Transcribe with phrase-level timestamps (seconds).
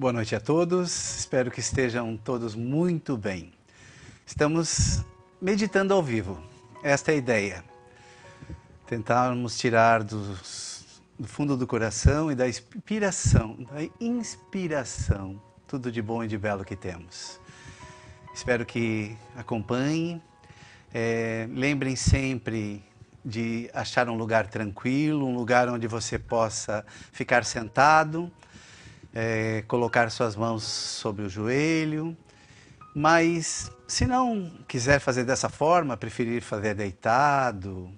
[0.00, 3.52] Boa noite a todos, espero que estejam todos muito bem.
[4.24, 5.04] Estamos
[5.38, 6.42] meditando ao vivo,
[6.82, 7.64] esta é a ideia.
[8.86, 16.24] Tentarmos tirar dos, do fundo do coração e da inspiração, da inspiração, tudo de bom
[16.24, 17.38] e de belo que temos.
[18.34, 20.22] Espero que acompanhem.
[20.94, 22.82] É, lembrem sempre
[23.22, 28.32] de achar um lugar tranquilo, um lugar onde você possa ficar sentado
[29.14, 32.16] é, colocar suas mãos sobre o joelho.
[32.94, 37.92] Mas se não quiser fazer dessa forma, preferir fazer deitado,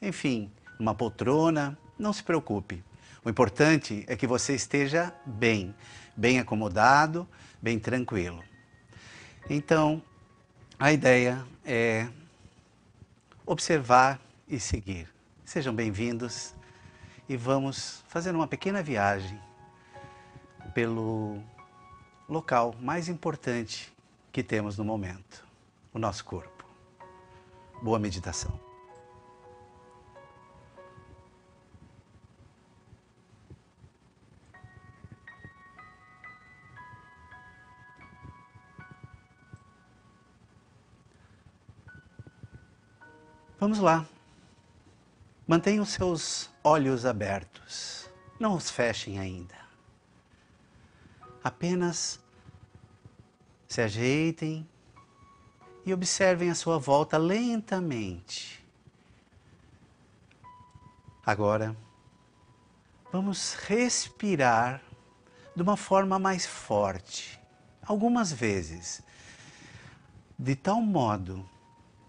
[0.00, 2.84] enfim, uma poltrona, não se preocupe.
[3.24, 5.74] O importante é que você esteja bem,
[6.14, 7.26] bem acomodado,
[7.60, 8.42] bem tranquilo.
[9.48, 10.02] Então,
[10.78, 12.06] a ideia é
[13.46, 15.08] observar e seguir.
[15.44, 16.54] Sejam bem-vindos
[17.26, 19.40] e vamos fazer uma pequena viagem
[20.72, 21.42] pelo
[22.28, 23.92] local mais importante
[24.32, 25.46] que temos no momento,
[25.92, 26.64] o nosso corpo.
[27.82, 28.58] Boa meditação.
[43.64, 44.04] Vamos lá.
[45.46, 48.10] Mantenha os seus olhos abertos.
[48.38, 49.63] Não os fechem ainda.
[51.44, 52.18] Apenas
[53.68, 54.66] se ajeitem
[55.84, 58.64] e observem a sua volta lentamente.
[61.26, 61.76] Agora,
[63.12, 64.82] vamos respirar
[65.54, 67.38] de uma forma mais forte,
[67.82, 69.02] algumas vezes,
[70.38, 71.48] de tal modo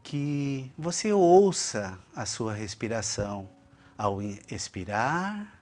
[0.01, 3.49] que você ouça a sua respiração
[3.97, 5.54] ao expirar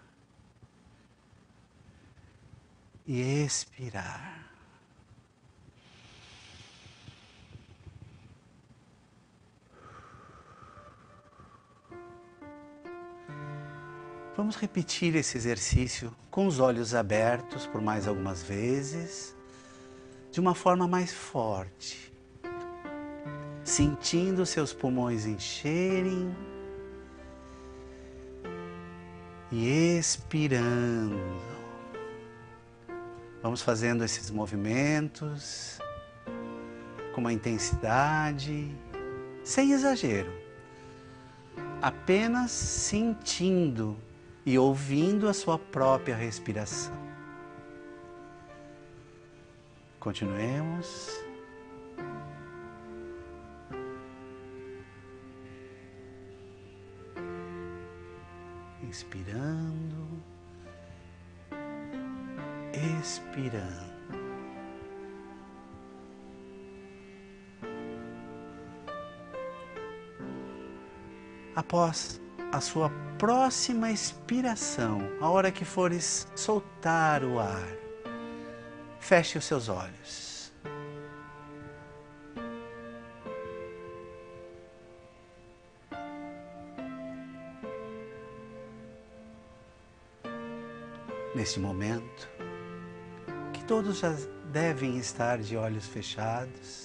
[3.05, 4.43] e expirar.
[14.35, 19.35] Vamos repetir esse exercício com os olhos abertos por mais algumas vezes,
[20.31, 22.11] de uma forma mais forte,
[23.63, 26.35] sentindo seus pulmões encherem
[29.51, 31.52] e expirando.
[33.43, 35.77] Vamos fazendo esses movimentos
[37.13, 38.73] com uma intensidade,
[39.43, 40.31] sem exagero,
[41.81, 43.97] apenas sentindo
[44.45, 46.97] e ouvindo a sua própria respiração.
[49.99, 51.22] Continuemos.
[71.55, 72.19] Após
[72.51, 77.67] a sua próxima expiração, a hora que fores soltar o ar,
[78.99, 80.51] feche os seus olhos.
[91.35, 92.29] Neste momento,
[93.67, 94.15] todos já
[94.51, 96.82] devem estar de olhos fechados.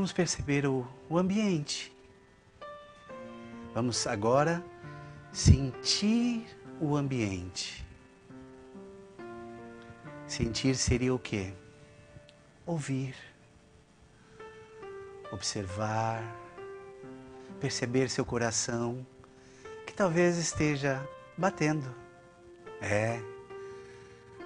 [0.00, 1.94] Vamos perceber o, o ambiente.
[3.74, 4.64] Vamos agora
[5.30, 6.46] sentir
[6.80, 7.86] o ambiente.
[10.26, 11.52] Sentir seria o quê?
[12.64, 13.14] Ouvir,
[15.30, 16.24] observar,
[17.60, 19.06] perceber seu coração
[19.86, 21.06] que talvez esteja
[21.36, 21.94] batendo.
[22.80, 23.20] É,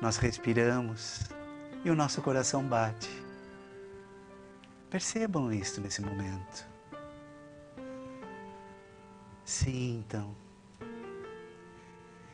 [0.03, 1.21] nós respiramos
[1.85, 3.24] e o nosso coração bate.
[4.91, 6.67] Percebam isto nesse momento.
[9.45, 10.35] Sintam.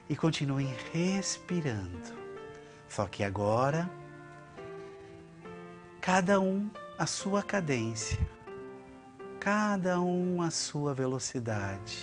[0.08, 2.20] E continuem respirando.
[2.88, 3.88] Só que agora,
[6.00, 6.68] cada um
[6.98, 8.18] a sua cadência,
[9.38, 11.98] cada um a sua velocidade.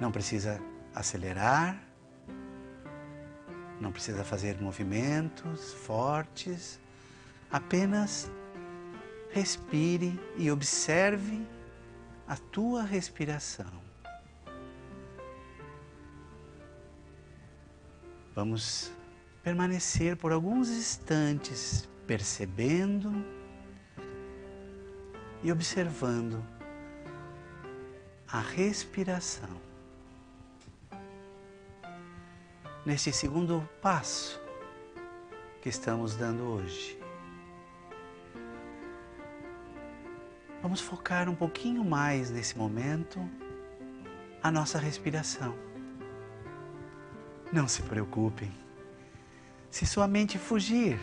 [0.00, 0.60] Não precisa
[0.94, 1.80] acelerar,
[3.80, 6.80] não precisa fazer movimentos fortes,
[7.50, 8.30] apenas
[9.30, 11.46] respire e observe
[12.26, 13.82] a tua respiração.
[18.34, 18.92] Vamos
[19.42, 23.12] permanecer por alguns instantes percebendo
[25.42, 26.44] e observando
[28.26, 29.68] a respiração.
[32.88, 34.40] neste segundo passo
[35.60, 36.97] que estamos dando hoje.
[40.60, 43.20] Vamos focar um pouquinho mais nesse momento
[44.42, 45.54] a nossa respiração.
[47.52, 48.52] Não se preocupem.
[49.70, 50.98] Se sua mente fugir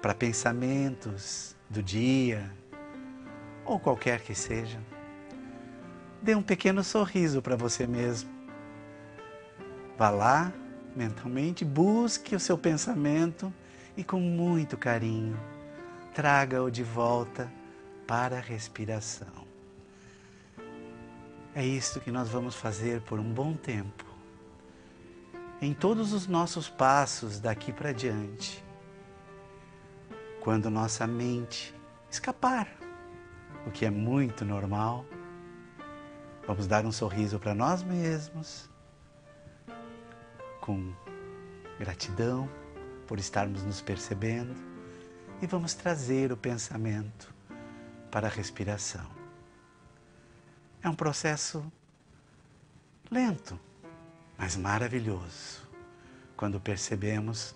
[0.00, 2.50] para pensamentos do dia
[3.64, 4.78] ou qualquer que seja,
[6.22, 8.30] dê um pequeno sorriso para você mesmo.
[9.98, 10.52] Vá lá,
[10.94, 13.52] mentalmente, busque o seu pensamento
[13.96, 15.36] e com muito carinho
[16.14, 17.50] traga-o de volta
[18.06, 19.46] para a respiração.
[21.54, 24.04] É isso que nós vamos fazer por um bom tempo.
[25.60, 28.64] Em todos os nossos passos daqui para diante.
[30.40, 31.74] Quando nossa mente
[32.10, 32.68] escapar,
[33.66, 35.04] o que é muito normal,
[36.46, 38.70] Vamos dar um sorriso para nós mesmos,
[40.60, 40.94] com
[41.76, 42.48] gratidão
[43.04, 44.54] por estarmos nos percebendo
[45.42, 47.34] e vamos trazer o pensamento
[48.16, 49.06] para a respiração.
[50.82, 51.70] É um processo
[53.10, 53.60] lento,
[54.38, 55.68] mas maravilhoso,
[56.34, 57.54] quando percebemos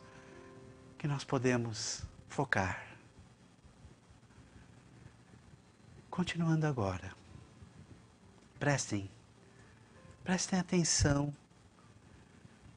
[0.98, 2.86] que nós podemos focar.
[6.10, 7.10] Continuando agora.
[8.58, 9.10] Prestem,
[10.22, 11.34] prestem atenção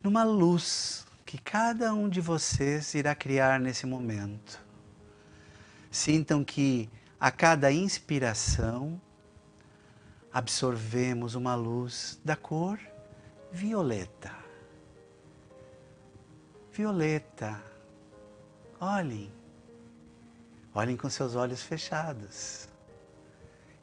[0.01, 4.57] numa luz que cada um de vocês irá criar nesse momento.
[5.91, 6.89] Sintam que
[7.24, 9.00] a cada inspiração
[10.30, 12.78] absorvemos uma luz da cor
[13.50, 14.36] violeta.
[16.70, 17.64] Violeta.
[18.78, 19.31] Olhem.
[20.75, 22.68] Olhem com seus olhos fechados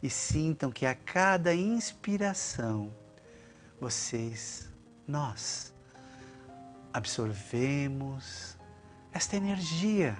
[0.02, 2.94] e sintam que a cada inspiração
[3.80, 4.68] vocês,
[5.08, 5.72] nós,
[6.92, 8.58] absorvemos
[9.14, 10.14] esta energia,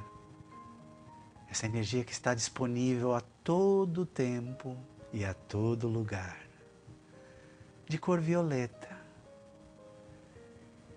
[1.50, 4.76] essa energia que está disponível a todo tempo
[5.12, 6.38] e a todo lugar,
[7.86, 8.88] de cor violeta.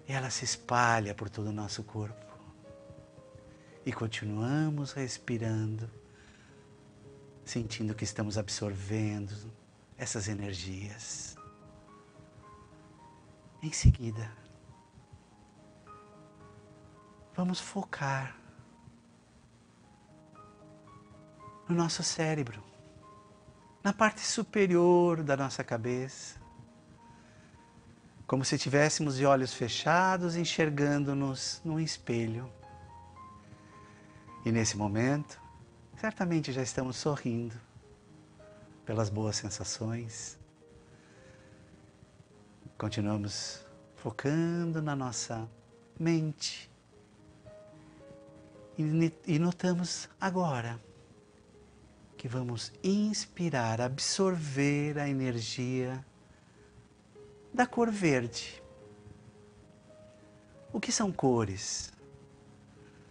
[0.07, 2.21] Ela se espalha por todo o nosso corpo.
[3.85, 5.89] E continuamos respirando
[7.45, 9.33] sentindo que estamos absorvendo
[9.97, 11.35] essas energias.
[13.61, 14.31] Em seguida,
[17.35, 18.42] vamos focar
[21.73, 22.63] no nosso cérebro,
[23.83, 26.39] na parte superior da nossa cabeça,
[28.27, 32.49] como se tivéssemos de olhos fechados enxergando-nos num espelho.
[34.45, 35.41] E nesse momento,
[35.97, 37.55] certamente já estamos sorrindo
[38.85, 40.37] pelas boas sensações.
[42.77, 43.65] Continuamos
[43.95, 45.49] focando na nossa
[45.99, 46.69] mente
[48.77, 50.79] e notamos agora
[52.23, 56.05] que vamos inspirar, absorver a energia
[57.53, 58.63] da cor verde.
[60.71, 61.91] O que são cores?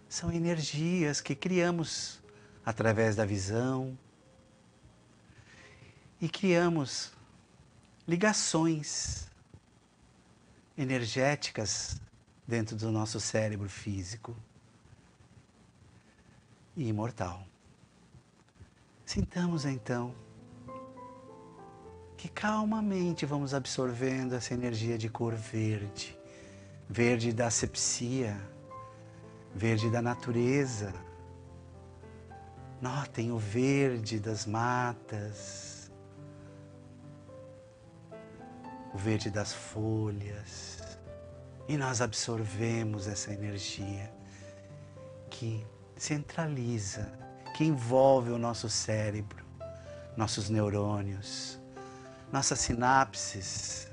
[0.09, 2.23] São energias que criamos
[2.65, 3.95] através da visão
[6.19, 7.11] e criamos
[8.07, 9.27] ligações
[10.75, 12.01] energéticas
[12.47, 14.35] dentro do nosso cérebro físico
[16.75, 17.52] e imortal.
[19.05, 20.15] Sintamos então
[22.15, 26.17] que calmamente vamos absorvendo essa energia de cor verde,
[26.89, 28.39] verde da asepsia,
[29.53, 30.93] verde da natureza.
[32.81, 35.91] Notem o verde das matas,
[38.93, 40.97] o verde das folhas,
[41.67, 44.13] e nós absorvemos essa energia
[45.29, 45.65] que
[45.97, 47.11] centraliza,
[47.53, 49.45] que envolve o nosso cérebro,
[50.17, 51.59] nossos neurônios,
[52.31, 53.87] nossas sinapses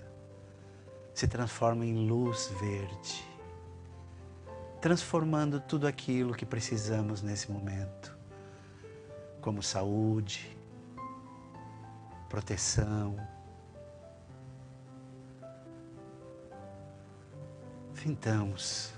[1.14, 3.24] se transformam em luz verde,
[4.80, 8.18] transformando tudo aquilo que precisamos nesse momento
[9.40, 10.56] como saúde,
[12.28, 13.16] proteção.
[17.94, 18.94] Fintamos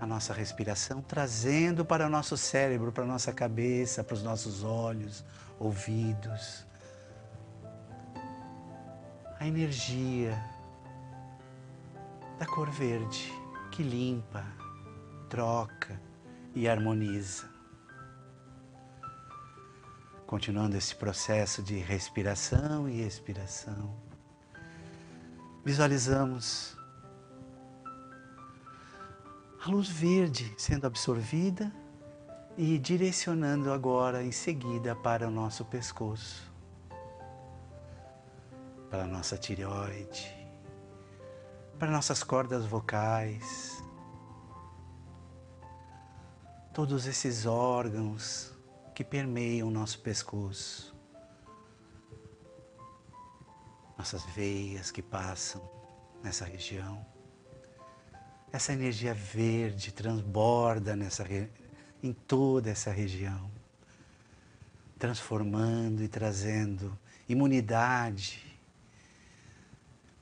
[0.00, 4.64] a nossa respiração, trazendo para o nosso cérebro, para a nossa cabeça, para os nossos
[4.64, 5.22] olhos,
[5.58, 6.64] ouvidos,
[9.38, 10.42] a energia
[12.38, 13.30] da cor verde
[13.70, 14.42] que limpa,
[15.28, 16.00] troca
[16.54, 17.48] e harmoniza.
[20.26, 23.94] Continuando esse processo de respiração e expiração,
[25.62, 26.79] visualizamos
[29.62, 31.70] a luz verde sendo absorvida
[32.56, 36.50] e direcionando agora em seguida para o nosso pescoço,
[38.88, 40.34] para a nossa tireoide,
[41.78, 43.84] para nossas cordas vocais,
[46.72, 48.56] todos esses órgãos
[48.94, 50.96] que permeiam o nosso pescoço,
[53.98, 55.62] nossas veias que passam
[56.22, 57.19] nessa região.
[58.52, 61.24] Essa energia verde transborda nessa,
[62.02, 63.48] em toda essa região,
[64.98, 68.58] transformando e trazendo imunidade,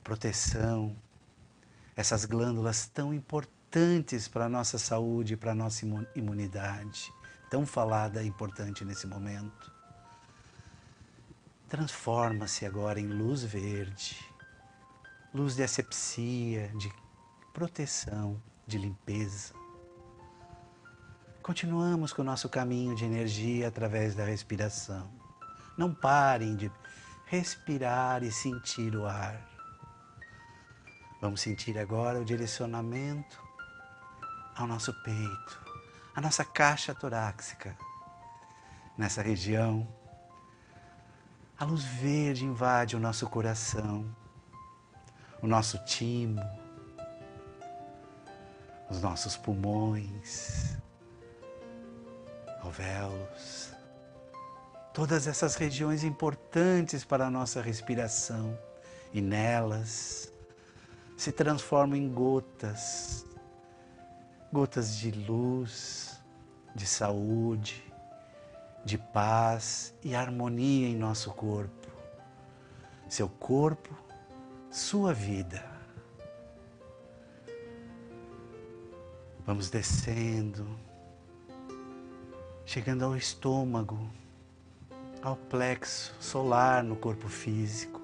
[0.03, 0.95] proteção,
[1.95, 7.11] essas glândulas tão importantes para a nossa saúde, para a nossa imunidade,
[7.49, 9.73] tão falada e importante nesse momento.
[11.67, 14.17] Transforma-se agora em luz verde,
[15.33, 16.91] luz de asepsia, de
[17.53, 19.53] proteção, de limpeza.
[21.41, 25.09] Continuamos com o nosso caminho de energia através da respiração.
[25.77, 26.71] Não parem de
[27.25, 29.47] respirar e sentir o ar.
[31.19, 33.41] Vamos sentir agora o direcionamento
[34.55, 35.61] ao nosso peito,
[36.15, 37.75] à nossa caixa torácica.
[38.97, 39.87] Nessa região,
[41.57, 44.05] a luz verde invade o nosso coração,
[45.41, 46.41] o nosso timo,
[48.89, 50.77] os nossos pulmões,
[52.61, 53.73] alvéolos,
[54.93, 58.57] todas essas regiões importantes para a nossa respiração
[59.13, 60.31] e nelas
[61.15, 63.25] se transformam em gotas,
[64.51, 66.19] gotas de luz,
[66.73, 67.83] de saúde,
[68.85, 71.87] de paz e harmonia em nosso corpo.
[73.07, 73.95] Seu corpo,
[74.69, 75.78] sua vida.
[79.49, 80.63] Vamos descendo,
[82.67, 84.07] chegando ao estômago,
[85.23, 87.99] ao plexo solar no corpo físico,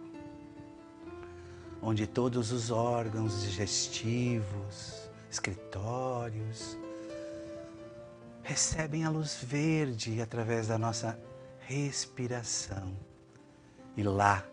[1.84, 6.76] onde todos os órgãos digestivos, escritórios,
[8.42, 11.16] recebem a luz verde através da nossa
[11.60, 12.92] respiração.
[13.96, 14.44] E lá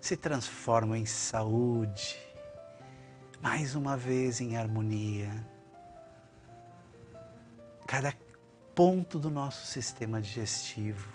[0.00, 2.18] se transformam em saúde,
[3.40, 5.54] mais uma vez em harmonia
[7.86, 8.12] cada
[8.74, 11.08] ponto do nosso sistema digestivo,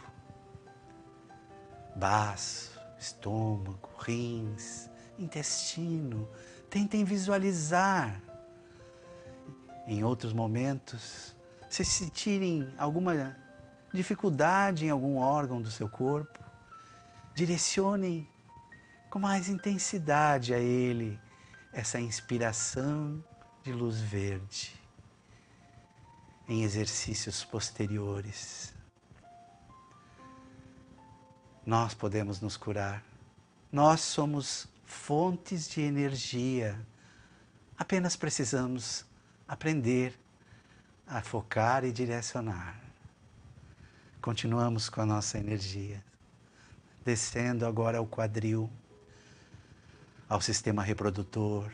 [1.96, 6.30] baço, estômago, rins, intestino.
[6.70, 8.22] Tentem visualizar.
[9.86, 11.36] Em outros momentos,
[11.70, 13.36] se sentirem alguma
[13.94, 16.40] dificuldade em algum órgão do seu corpo,
[17.36, 18.28] direcionem
[19.10, 21.20] com mais intensidade a ele
[21.74, 23.22] essa inspiração
[23.64, 24.81] de luz verde
[26.48, 28.74] em exercícios posteriores.
[31.66, 33.04] Nós podemos nos curar.
[33.72, 36.80] Nós somos fontes de energia.
[37.78, 39.06] Apenas precisamos
[39.48, 40.20] aprender
[41.08, 42.80] a focar e direcionar.
[44.22, 46.04] Continuamos com a nossa energia,
[47.04, 48.70] descendo agora ao quadril,
[50.30, 51.72] ao sistema reprodutor,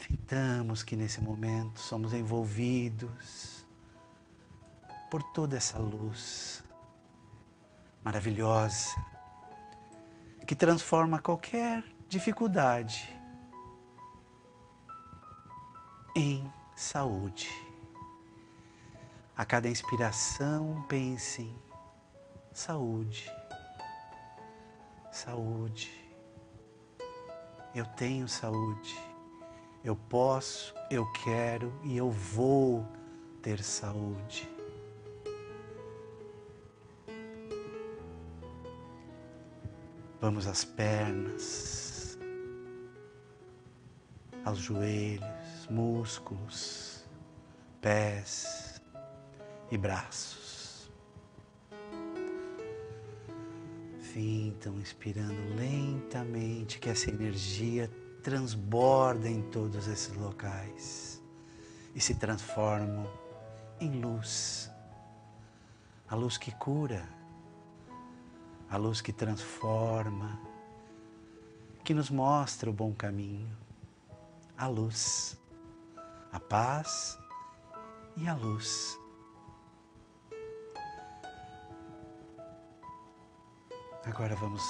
[0.00, 3.66] Fitamos que nesse momento somos envolvidos
[5.10, 6.64] por toda essa luz
[8.02, 8.96] maravilhosa
[10.46, 13.14] que transforma qualquer dificuldade
[16.16, 17.50] em saúde.
[19.36, 21.56] A cada inspiração, pense em
[22.54, 23.30] saúde,
[25.12, 25.92] saúde.
[27.74, 29.09] Eu tenho saúde.
[29.82, 32.86] Eu posso, eu quero e eu vou
[33.40, 34.46] ter saúde.
[40.20, 42.18] Vamos às pernas,
[44.44, 47.08] aos joelhos, músculos,
[47.80, 48.82] pés
[49.70, 50.90] e braços.
[53.98, 61.22] Fintam inspirando lentamente que essa energia transborda em todos esses locais
[61.94, 63.10] e se transformam
[63.80, 64.70] em luz.
[66.08, 67.08] A luz que cura,
[68.68, 70.40] a luz que transforma,
[71.82, 73.56] que nos mostra o bom caminho,
[74.56, 75.38] a luz,
[76.32, 77.18] a paz
[78.16, 78.98] e a luz.
[84.04, 84.62] Agora vamos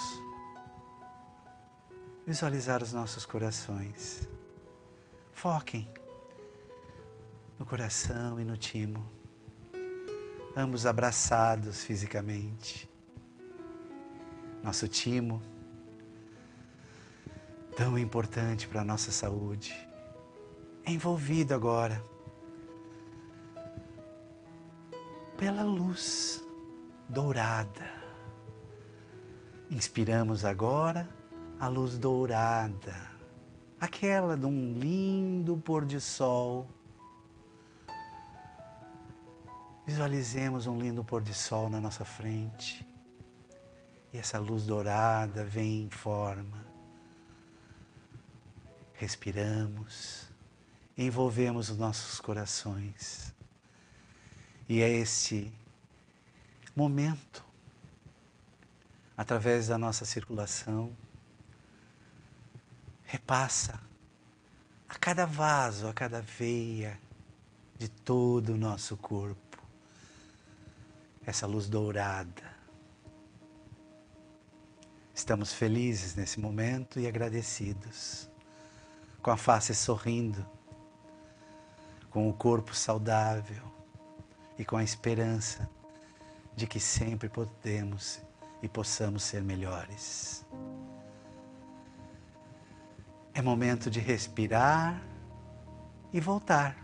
[2.27, 4.29] visualizar os nossos corações.
[5.33, 5.89] Foquem
[7.59, 9.07] no coração e no timo,
[10.57, 12.89] ambos abraçados fisicamente.
[14.63, 15.43] Nosso timo,
[17.77, 19.75] tão importante para a nossa saúde,
[20.85, 22.03] é envolvido agora
[25.37, 26.45] pela luz
[27.09, 27.91] dourada.
[29.71, 31.09] Inspiramos agora
[31.61, 32.97] a luz dourada,
[33.79, 36.67] aquela de um lindo pôr de sol.
[39.87, 42.89] Visualizemos um lindo pôr de sol na nossa frente.
[44.11, 46.65] E essa luz dourada vem em forma.
[48.95, 50.31] Respiramos,
[50.97, 53.35] envolvemos os nossos corações.
[54.67, 55.53] E é este
[56.75, 57.45] momento,
[59.15, 60.97] através da nossa circulação,
[63.11, 63.81] repassa
[64.89, 66.97] a cada vaso, a cada veia
[67.77, 69.59] de todo o nosso corpo,
[71.27, 72.55] essa luz dourada.
[75.13, 78.31] Estamos felizes nesse momento e agradecidos,
[79.21, 80.47] com a face sorrindo,
[82.11, 83.65] com o corpo saudável
[84.57, 85.69] e com a esperança
[86.55, 88.21] de que sempre podemos
[88.63, 90.47] e possamos ser melhores.
[93.33, 95.01] É momento de respirar
[96.13, 96.77] e voltar.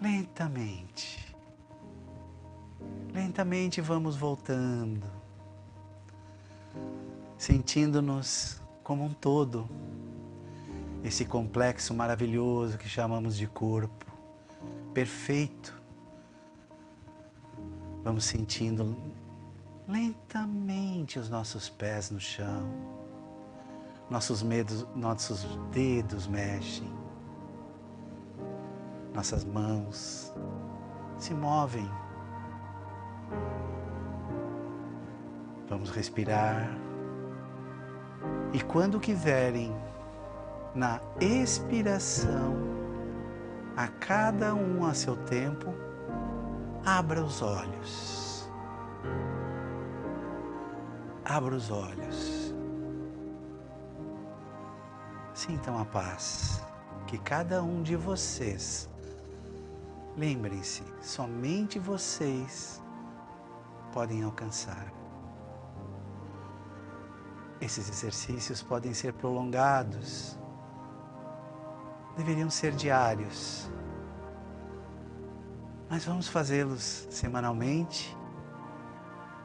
[0.00, 1.34] Lentamente.
[3.12, 5.04] Lentamente vamos voltando,
[7.36, 9.68] sentindo-nos como um todo,
[11.02, 14.06] esse complexo maravilhoso que chamamos de corpo,
[14.94, 15.74] perfeito.
[18.04, 18.96] Vamos sentindo
[19.88, 22.99] lentamente os nossos pés no chão
[24.10, 26.92] nossos, medos, nossos dedos mexem,
[29.14, 30.32] nossas mãos
[31.16, 31.88] se movem.
[35.68, 36.68] Vamos respirar.
[38.52, 39.72] E quando quiserem,
[40.74, 42.56] na expiração,
[43.76, 45.72] a cada um a seu tempo,
[46.84, 48.50] abra os olhos.
[51.24, 52.29] Abra os olhos.
[55.40, 56.62] Sintam a paz
[57.06, 58.90] que cada um de vocês,
[60.14, 62.82] lembrem-se, somente vocês
[63.90, 64.92] podem alcançar.
[67.58, 70.38] Esses exercícios podem ser prolongados,
[72.18, 73.66] deveriam ser diários,
[75.88, 78.14] mas vamos fazê-los semanalmente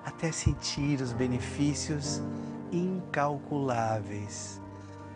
[0.04, 2.22] até sentir os benefícios
[2.70, 4.60] incalculáveis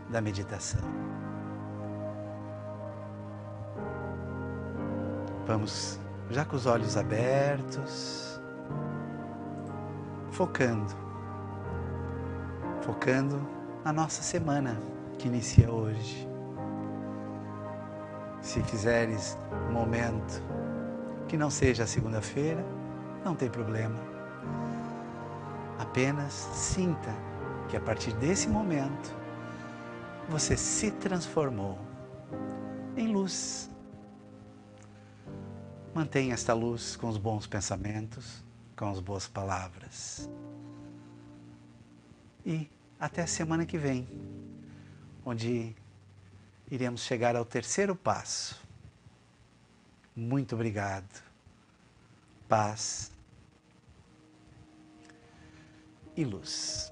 [0.09, 0.81] da meditação.
[5.45, 8.39] Vamos já com os olhos abertos,
[10.31, 10.93] focando,
[12.81, 13.41] focando
[13.83, 14.79] na nossa semana
[15.17, 16.27] que inicia hoje.
[18.41, 20.41] Se fizeres um momento
[21.27, 22.63] que não seja segunda-feira,
[23.23, 23.99] não tem problema.
[25.79, 27.13] Apenas sinta
[27.67, 29.18] que a partir desse momento
[30.29, 31.77] você se transformou
[32.95, 33.69] em luz.
[35.93, 38.43] Mantenha esta luz com os bons pensamentos,
[38.75, 40.29] com as boas palavras.
[42.45, 44.07] E até a semana que vem,
[45.25, 45.75] onde
[46.69, 48.61] iremos chegar ao terceiro passo.
[50.15, 51.23] Muito obrigado.
[52.47, 53.11] Paz
[56.15, 56.91] e luz.